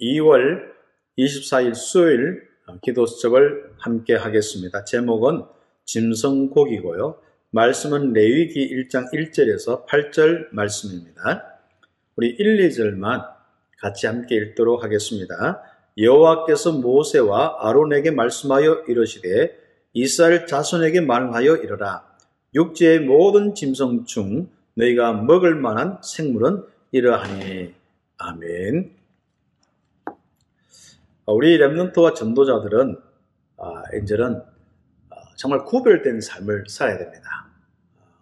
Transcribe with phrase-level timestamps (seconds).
[0.00, 0.62] 2월
[1.18, 2.48] 24일 수요일
[2.82, 4.84] 기도 수첩을 함께 하겠습니다.
[4.84, 5.44] 제목은
[5.84, 7.18] 짐승곡이고요.
[7.50, 11.58] 말씀은 레위기 1장 1절에서 8절 말씀입니다.
[12.16, 13.26] 우리 1, 2절만
[13.78, 15.62] 같이 함께 읽도록 하겠습니다.
[15.96, 19.58] 여호와께서 모세와 아론에게 말씀하여 이르시되
[19.94, 22.06] 이스라엘 자손에게 말하여 이르라
[22.54, 27.74] 육지의 모든 짐승 중 너희가 먹을 만한 생물은 이러하니
[28.18, 28.97] 아멘.
[31.34, 32.96] 우리 렘넌트와 전도자들은
[33.58, 34.40] 아, 이제는
[35.10, 37.48] 아, 정말 구별된 삶을 살아야 됩니다.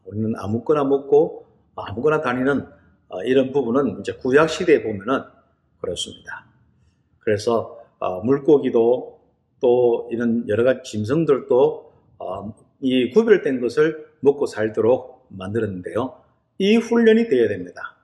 [0.05, 2.67] 우리는 아무거나 먹고 아무거나 다니는
[3.09, 5.23] 아, 이런 부분은 이제 구약 시대에 보면은
[5.81, 6.47] 그렇습니다.
[7.21, 7.81] 그래서
[8.25, 9.21] 물고기도
[9.61, 11.93] 또 이런 여러 가지 짐승들도
[12.81, 16.21] 이 구별된 것을 먹고 살도록 만들었는데요.
[16.59, 17.97] 이 훈련이 되어야 됩니다.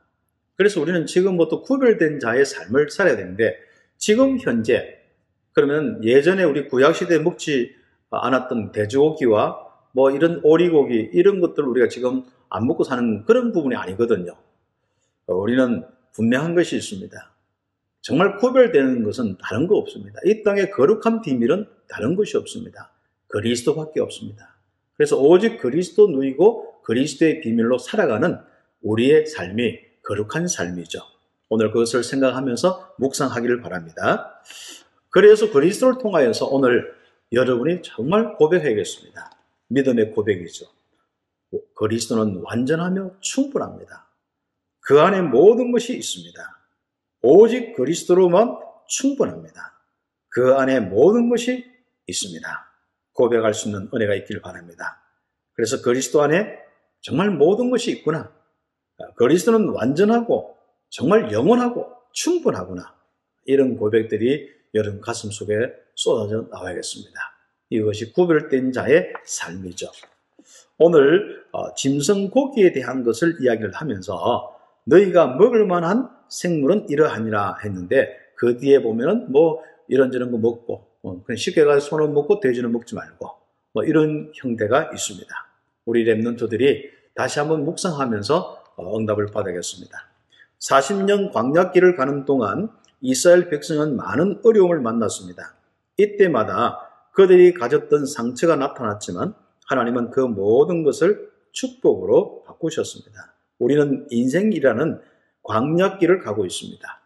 [0.57, 3.57] 그래서 우리는 지금부터 구별된 자의 삶을 살아야 되는데
[4.03, 4.99] 지금 현재
[5.53, 7.73] 그러면 예전에 우리 구약 시대에 먹지
[8.11, 14.37] 않았던 돼지고기와 뭐 이런 오리고기 이런 것들을 우리가 지금 안 먹고 사는 그런 부분이 아니거든요.
[15.29, 17.17] 우리는 분명한 것이 있습니다.
[18.01, 20.19] 정말 구별되는 것은 다른 거 없습니다.
[20.25, 22.91] 이 땅의 거룩한 비밀은 다른 것이 없습니다.
[23.29, 24.57] 그리스도밖에 없습니다.
[24.97, 28.37] 그래서 오직 그리스도 누이고 그리스도의 비밀로 살아가는
[28.81, 31.12] 우리의 삶이 거룩한 삶이죠.
[31.53, 34.41] 오늘 그것을 생각하면서 묵상하기를 바랍니다.
[35.11, 36.95] 그래서 그리스도를 통하여서 오늘
[37.31, 39.31] 여러분이 정말 고백해야겠습니다.
[39.69, 40.65] 믿음의 고백이죠.
[41.75, 44.09] 그리스도는 완전하며 충분합니다.
[44.81, 46.41] 그 안에 모든 것이 있습니다.
[47.21, 48.57] 오직 그리스도로만
[48.89, 49.79] 충분합니다.
[50.31, 51.71] 그 안에 모든 것이
[52.07, 52.49] 있습니다.
[53.13, 55.03] 고백할 수 있는 은혜가 있길 바랍니다.
[55.53, 56.59] 그래서 그리스도 안에
[57.03, 58.33] 정말 모든 것이 있구나.
[59.17, 60.62] 그리스도는 완전하고
[60.93, 62.95] 정말 영원하고 충분하구나.
[63.47, 67.19] 이런 고백들이 여러분 가슴 속에 쏟아져 나와야겠습니다.
[67.71, 69.91] 이것이 구별된 자의 삶이죠.
[70.77, 74.55] 오늘 어, 짐승 고기에 대한 것을 이야기를 하면서
[74.85, 81.37] 너희가 먹을 만한 생물은 이러하니라 했는데 그 뒤에 보면은 뭐 이런저런 거 먹고 어, 그냥
[81.37, 83.31] 쉽게 가서 손을 먹고 돼지는 먹지 말고
[83.73, 85.35] 뭐 이런 형태가 있습니다.
[85.87, 90.12] 우리 랩런트들이 다시 한번 묵상하면서 어, 응답을 받아야겠습니다.
[90.69, 95.57] 40년 광약길을 가는 동안 이스라엘 백성은 많은 어려움을 만났습니다.
[95.97, 99.35] 이때마다 그들이 가졌던 상처가 나타났지만
[99.67, 103.35] 하나님은 그 모든 것을 축복으로 바꾸셨습니다.
[103.59, 105.01] 우리는 인생이라는
[105.43, 107.01] 광약길을 가고 있습니다.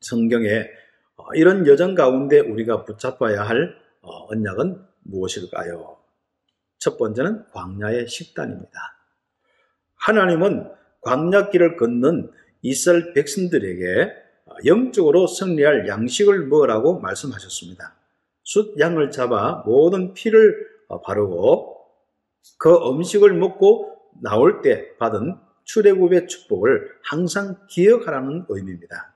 [0.00, 0.66] 성경에
[1.16, 5.98] 어, 이런 여정 가운데 우리가 붙잡아야 할 어, 언약은 무엇일까요?
[6.78, 8.80] 첫 번째는 광야의 식단입니다.
[9.96, 12.30] 하나님은 광야길을 걷는
[12.62, 14.12] 이스라엘 백성들에게
[14.66, 17.94] 영적으로 승리할 양식을 먹으라고 말씀하셨습니다.
[18.42, 21.76] 숫 양을 잡아 모든 피를 어, 바르고
[22.58, 29.14] 그 음식을 먹고 나올 때 받은 출애굽의 축복을 항상 기억하라는 의미입니다.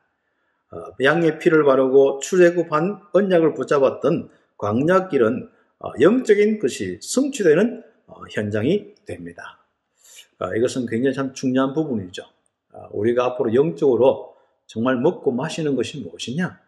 [0.70, 7.82] 어, 양의 피를 바르고 출애굽한 언약을 붙잡았던 광야길은 어, 영적인 것이 성취되는
[8.30, 9.63] 현장이 됩니다.
[10.56, 12.24] 이것은 굉장히 참 중요한 부분이죠.
[12.90, 14.34] 우리가 앞으로 영적으로
[14.66, 16.60] 정말 먹고 마시는 것이 무엇이냐?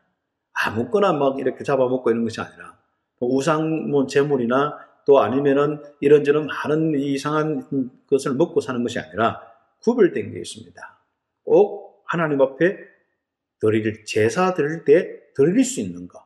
[0.53, 2.77] 아무거나 막 이렇게 잡아먹고 이런 것이 아니라
[3.19, 9.41] 뭐 우상 뭐 재물이나 또 아니면은 이런저런 많은 이상한 것을 먹고 사는 것이 아니라
[9.83, 10.98] 구별된 게 있습니다.
[11.44, 12.77] 꼭 하나님 앞에
[13.60, 16.25] 드릴 제사 드릴 때 드릴 수 있는 것.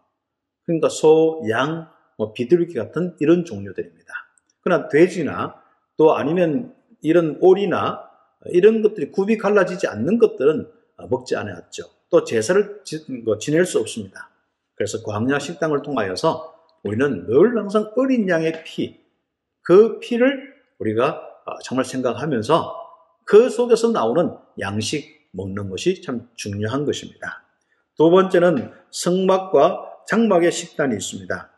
[0.65, 4.13] 그러니까 소, 양, 뭐 비둘기 같은 이런 종류들입니다.
[4.63, 5.61] 그러나 돼지나
[5.97, 8.09] 또 아니면 이런 오리나
[8.47, 11.85] 이런 것들이 굽이 갈라지지 않는 것들은 어, 먹지 않았죠.
[12.11, 12.83] 또 제사를
[13.25, 14.31] 뭐 지낼 수 없습니다.
[14.75, 18.99] 그래서 광야 식당을 통하여서 우리는 늘 항상 어린 양의 피,
[19.63, 22.77] 그 피를 우리가 어, 정말 생각하면서
[23.25, 27.45] 그 속에서 나오는 양식 먹는 것이 참 중요한 것입니다.
[27.97, 31.51] 두 번째는 성막과 장막의 식단이 있습니다.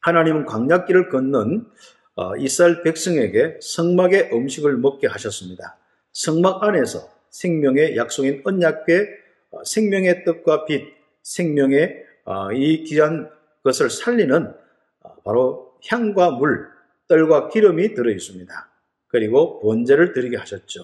[0.00, 1.95] 하나님은 광약길을 걷는 어,
[2.38, 5.76] 이스라엘 백성에게 성막의 음식을 먹게 하셨습니다.
[6.12, 9.08] 성막 안에서 생명의 약속인 언약궤,
[9.50, 10.82] 어, 생명의 뜻과 빛,
[11.22, 13.30] 생명의 어, 이 귀한
[13.62, 14.54] 것을 살리는
[15.00, 16.68] 어, 바로 향과 물,
[17.08, 18.70] 떨과 기름이 들어 있습니다.
[19.08, 20.82] 그리고 번제를 드리게 하셨죠.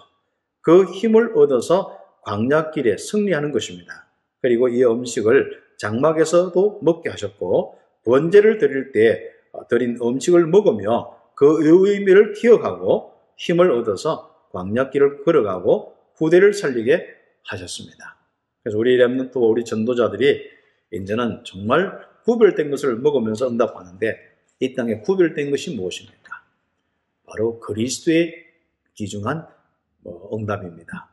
[0.61, 4.07] 그 힘을 얻어서 광약길에 승리하는 것입니다.
[4.43, 9.33] 그리고 이 음식을 장막에서도 먹게 하셨고 번제를 드릴 때
[9.69, 17.07] 드린 음식을 먹으며 그 의미를 기억하고 힘을 얻어서 광약길을 걸어가고 후대를 살리게
[17.45, 18.17] 하셨습니다.
[18.63, 20.51] 그래서 우리 랩런트와 우리 전도자들이
[20.93, 24.17] 이제는 정말 구별된 것을 먹으면서 응답하는데
[24.61, 26.45] 이 땅에 구별된 것이 무엇입니까?
[27.27, 28.35] 바로 그리스도의
[28.95, 29.47] 기중한
[30.01, 31.11] 뭐 응답입니다.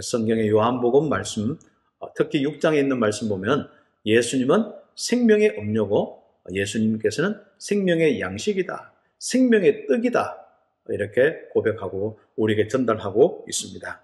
[0.00, 1.58] 성경의 요한복음 말씀,
[1.98, 3.68] 어, 특히 6장에 있는 말씀 보면
[4.04, 6.22] 예수님은 생명의 음료고
[6.52, 8.92] 예수님께서는 생명의 양식이다.
[9.26, 10.46] 생명의 떡이다.
[10.90, 14.02] 이렇게 고백하고 우리에게 전달하고 있습니다.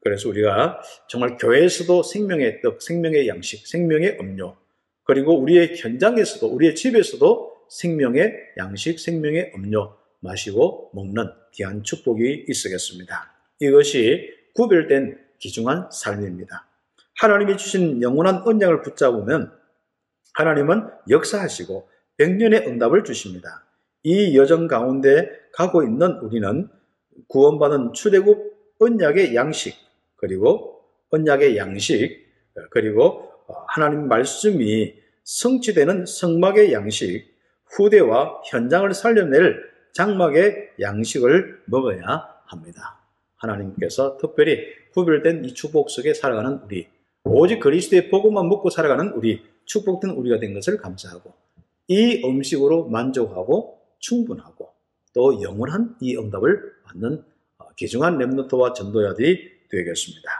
[0.00, 4.56] 그래서 우리가 정말 교회에서도 생명의 떡, 생명의 양식, 생명의 음료,
[5.04, 13.32] 그리고 우리의 현장에서도, 우리의 집에서도 생명의 양식, 생명의 음료 마시고 먹는 귀한 축복이 있으겠습니다.
[13.60, 16.68] 이것이 구별된 귀중한 삶입니다.
[17.16, 19.52] 하나님이 주신 영원한 언약을 붙잡으면
[20.34, 21.88] 하나님은 역사하시고
[22.18, 23.64] 백년의 응답을 주십니다.
[24.04, 26.68] 이 여정 가운데 가고 있는 우리는
[27.28, 29.76] 구원받은 출애굽 언약의 양식
[30.16, 32.26] 그리고 언약의 양식
[32.70, 33.28] 그리고
[33.68, 34.94] 하나님 말씀이
[35.24, 37.32] 성취되는 성막의 양식
[37.66, 39.56] 후대와 현장을 살려낼
[39.92, 42.98] 장막의 양식을 먹어야 합니다.
[43.36, 44.58] 하나님께서 특별히
[44.92, 46.88] 구별된 이 축복 속에 살아가는 우리
[47.24, 51.32] 오직 그리스도의 복음만 먹고 살아가는 우리 축복된 우리가 된 것을 감사하고
[51.88, 54.74] 이 음식으로 만족하고 충분하고
[55.14, 57.24] 또 영원한 이 응답을 받는
[57.58, 60.30] 어, 귀중한 렘노트와 전도자들이 되겠습니다.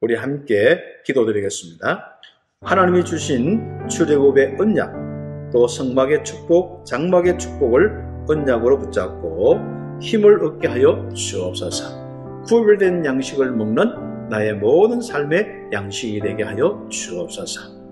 [0.00, 2.20] 우리 함께 기도드리겠습니다.
[2.62, 9.58] 하나님이 주신 출애굽의 언약, 또 성막의 축복, 장막의 축복을 언약으로 붙잡고
[10.00, 12.42] 힘을 얻게 하여 주옵소서.
[12.46, 17.84] 구별된 양식을 먹는 나의 모든 삶의 양식이 되게 하여 주옵소서.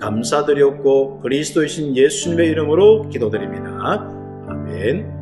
[0.00, 4.19] 감사드렸고 그리스도이신 예수님의 이름으로 기도드립니다.
[4.70, 5.19] 아멘.